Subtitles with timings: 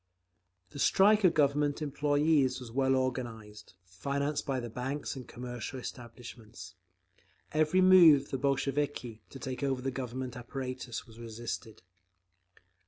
[0.71, 6.73] The strike of Government employees was well organised, financed by the banks and commercial establishments.
[7.51, 11.83] Every move of the Bolsheviki to take over the Government apparatus was resisted.